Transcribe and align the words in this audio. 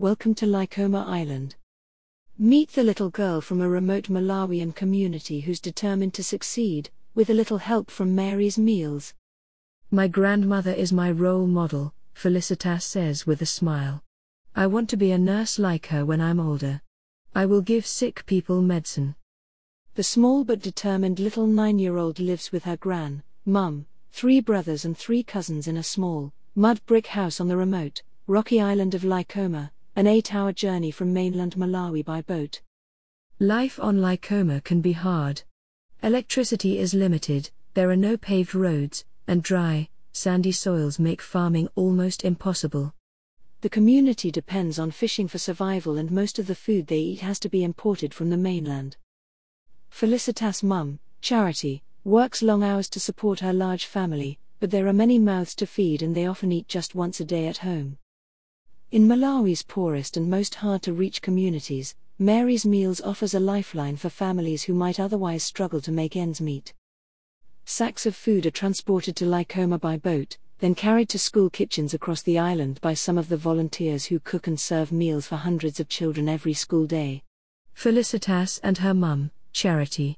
welcome 0.00 0.32
to 0.32 0.46
Likoma 0.46 1.04
Island. 1.08 1.56
Meet 2.38 2.70
the 2.70 2.84
little 2.84 3.10
girl 3.10 3.40
from 3.40 3.60
a 3.60 3.68
remote 3.68 4.08
Malawian 4.08 4.72
community 4.72 5.40
who's 5.40 5.58
determined 5.58 6.14
to 6.14 6.22
succeed, 6.22 6.88
with 7.16 7.30
a 7.30 7.34
little 7.34 7.58
help 7.58 7.90
from 7.90 8.14
Mary's 8.14 8.56
Meals. 8.56 9.12
My 9.90 10.06
grandmother 10.06 10.70
is 10.70 10.92
my 10.92 11.10
role 11.10 11.48
model, 11.48 11.94
Felicitas 12.14 12.84
says 12.84 13.26
with 13.26 13.42
a 13.42 13.46
smile. 13.46 14.04
I 14.54 14.68
want 14.68 14.88
to 14.90 14.96
be 14.96 15.10
a 15.10 15.18
nurse 15.18 15.58
like 15.58 15.86
her 15.86 16.06
when 16.06 16.20
I'm 16.20 16.38
older. 16.38 16.80
I 17.34 17.46
will 17.46 17.60
give 17.60 17.84
sick 17.84 18.24
people 18.24 18.62
medicine. 18.62 19.16
The 19.96 20.04
small 20.04 20.44
but 20.44 20.62
determined 20.62 21.18
little 21.18 21.48
nine 21.48 21.80
year 21.80 21.96
old 21.96 22.20
lives 22.20 22.52
with 22.52 22.62
her 22.66 22.76
gran, 22.76 23.24
mum, 23.44 23.84
three 24.12 24.38
brothers, 24.40 24.84
and 24.84 24.96
three 24.96 25.24
cousins 25.24 25.66
in 25.66 25.76
a 25.76 25.82
small, 25.82 26.32
mud 26.54 26.80
brick 26.86 27.08
house 27.08 27.40
on 27.40 27.48
the 27.48 27.56
remote, 27.56 28.02
rocky 28.28 28.60
island 28.60 28.94
of 28.94 29.02
Likoma, 29.02 29.72
an 29.98 30.06
eight 30.06 30.32
hour 30.32 30.52
journey 30.52 30.92
from 30.92 31.12
mainland 31.12 31.56
Malawi 31.56 32.04
by 32.04 32.22
boat. 32.22 32.60
Life 33.40 33.80
on 33.80 33.96
Likoma 33.96 34.62
can 34.62 34.80
be 34.80 34.92
hard. 34.92 35.42
Electricity 36.04 36.78
is 36.78 36.94
limited, 36.94 37.50
there 37.74 37.90
are 37.90 37.96
no 37.96 38.16
paved 38.16 38.54
roads, 38.54 39.04
and 39.26 39.42
dry, 39.42 39.88
sandy 40.12 40.52
soils 40.52 41.00
make 41.00 41.20
farming 41.20 41.68
almost 41.74 42.24
impossible. 42.24 42.94
The 43.62 43.68
community 43.68 44.30
depends 44.30 44.78
on 44.78 44.92
fishing 44.92 45.26
for 45.26 45.38
survival, 45.38 45.98
and 45.98 46.12
most 46.12 46.38
of 46.38 46.46
the 46.46 46.54
food 46.54 46.86
they 46.86 47.00
eat 47.00 47.20
has 47.22 47.40
to 47.40 47.48
be 47.48 47.64
imported 47.64 48.14
from 48.14 48.30
the 48.30 48.36
mainland. 48.36 48.96
Felicitas' 49.90 50.62
mum, 50.62 51.00
Charity, 51.20 51.82
works 52.04 52.40
long 52.40 52.62
hours 52.62 52.88
to 52.90 53.00
support 53.00 53.40
her 53.40 53.52
large 53.52 53.86
family, 53.86 54.38
but 54.60 54.70
there 54.70 54.86
are 54.86 54.92
many 54.92 55.18
mouths 55.18 55.56
to 55.56 55.66
feed 55.66 56.02
and 56.02 56.14
they 56.14 56.26
often 56.26 56.52
eat 56.52 56.68
just 56.68 56.94
once 56.94 57.18
a 57.18 57.24
day 57.24 57.48
at 57.48 57.58
home. 57.58 57.98
In 58.90 59.06
Malawi's 59.06 59.62
poorest 59.62 60.16
and 60.16 60.30
most 60.30 60.54
hard 60.54 60.80
to 60.84 60.94
reach 60.94 61.20
communities, 61.20 61.94
Mary's 62.18 62.64
Meals 62.64 63.02
offers 63.02 63.34
a 63.34 63.40
lifeline 63.40 63.96
for 63.96 64.08
families 64.08 64.62
who 64.62 64.72
might 64.72 64.98
otherwise 64.98 65.42
struggle 65.42 65.82
to 65.82 65.92
make 65.92 66.16
ends 66.16 66.40
meet. 66.40 66.72
Sacks 67.66 68.06
of 68.06 68.16
food 68.16 68.46
are 68.46 68.50
transported 68.50 69.14
to 69.16 69.26
Likoma 69.26 69.78
by 69.78 69.98
boat, 69.98 70.38
then 70.60 70.74
carried 70.74 71.10
to 71.10 71.18
school 71.18 71.50
kitchens 71.50 71.92
across 71.92 72.22
the 72.22 72.38
island 72.38 72.80
by 72.80 72.94
some 72.94 73.18
of 73.18 73.28
the 73.28 73.36
volunteers 73.36 74.06
who 74.06 74.20
cook 74.20 74.46
and 74.46 74.58
serve 74.58 74.90
meals 74.90 75.26
for 75.26 75.36
hundreds 75.36 75.78
of 75.80 75.90
children 75.90 76.26
every 76.26 76.54
school 76.54 76.86
day. 76.86 77.22
Felicitas 77.74 78.58
and 78.62 78.78
her 78.78 78.94
mum, 78.94 79.30
Charity. 79.52 80.16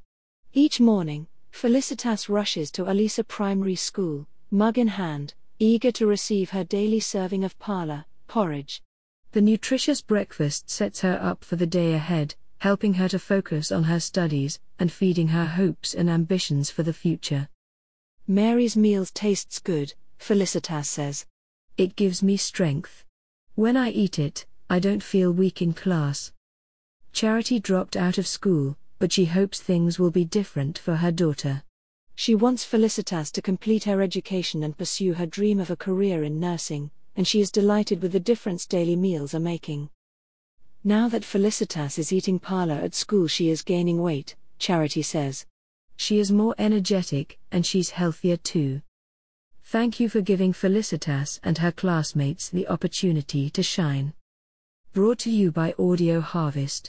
Each 0.52 0.78
morning, 0.78 1.26
Felicitas 1.50 2.28
rushes 2.28 2.70
to 2.70 2.84
Alisa 2.84 3.26
Primary 3.26 3.74
School, 3.74 4.28
mug 4.52 4.78
in 4.78 4.86
hand, 4.86 5.34
eager 5.58 5.90
to 5.90 6.06
receive 6.06 6.50
her 6.50 6.62
daily 6.62 7.00
serving 7.00 7.42
of 7.42 7.58
phala, 7.58 8.04
porridge. 8.30 8.80
The 9.32 9.40
nutritious 9.40 10.00
breakfast 10.02 10.70
sets 10.70 11.00
her 11.00 11.18
up 11.20 11.44
for 11.44 11.56
the 11.56 11.66
day 11.66 11.94
ahead, 11.94 12.36
helping 12.58 12.94
her 12.94 13.08
to 13.08 13.18
focus 13.18 13.72
on 13.72 13.82
her 13.84 13.98
studies 13.98 14.60
and 14.78 14.92
feeding 14.92 15.28
her 15.28 15.46
hopes 15.46 15.94
and 15.94 16.08
ambitions 16.08 16.70
for 16.70 16.84
the 16.84 16.92
future. 16.92 17.48
Mary's 18.28 18.76
meals 18.76 19.10
tastes 19.10 19.58
good, 19.58 19.94
Felicitas 20.18 20.88
says. 20.88 21.26
It 21.76 21.96
gives 21.96 22.22
me 22.22 22.36
strength. 22.36 23.04
When 23.56 23.76
I 23.76 23.90
eat 23.90 24.16
it, 24.20 24.46
I 24.68 24.78
don't 24.78 25.02
feel 25.02 25.32
weak 25.32 25.60
in 25.60 25.72
class. 25.72 26.32
Charity 27.12 27.58
dropped 27.58 27.96
out 27.96 28.16
of 28.16 28.28
school, 28.28 28.76
but 29.00 29.10
she 29.10 29.24
hopes 29.24 29.60
things 29.60 29.98
will 29.98 30.12
be 30.12 30.24
different 30.24 30.78
for 30.78 30.94
her 30.96 31.10
daughter. 31.10 31.64
She 32.14 32.36
wants 32.36 32.64
Felicitas 32.64 33.32
to 33.32 33.42
complete 33.42 33.84
her 33.84 34.00
education 34.00 34.62
and 34.62 34.78
pursue 34.78 35.14
her 35.14 35.26
dream 35.26 35.58
of 35.58 35.70
a 35.70 35.76
career 35.76 36.22
in 36.22 36.38
nursing, 36.38 36.92
and 37.20 37.28
she 37.28 37.42
is 37.42 37.50
delighted 37.50 38.00
with 38.00 38.12
the 38.12 38.18
difference 38.18 38.64
daily 38.64 38.96
meals 38.96 39.34
are 39.34 39.46
making. 39.54 39.90
Now 40.82 41.06
that 41.10 41.22
Felicitas 41.22 41.98
is 41.98 42.14
eating 42.14 42.40
phala 42.40 42.82
at 42.82 42.94
school, 42.94 43.26
she 43.28 43.50
is 43.50 43.60
gaining 43.60 44.00
weight, 44.00 44.36
Charity 44.58 45.02
says. 45.02 45.44
She 45.96 46.18
is 46.18 46.32
more 46.32 46.54
energetic, 46.56 47.38
and 47.52 47.66
she's 47.66 47.90
healthier 47.90 48.38
too. 48.38 48.80
Thank 49.64 50.00
you 50.00 50.08
for 50.08 50.22
giving 50.22 50.54
Felicitas 50.54 51.38
and 51.42 51.58
her 51.58 51.72
classmates 51.72 52.48
the 52.48 52.66
opportunity 52.68 53.50
to 53.50 53.62
shine. 53.62 54.14
Brought 54.94 55.18
to 55.18 55.30
you 55.30 55.52
by 55.52 55.74
Audio 55.78 56.22
Harvest. 56.22 56.88